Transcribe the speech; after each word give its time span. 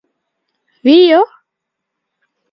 Video? 0.83 1.19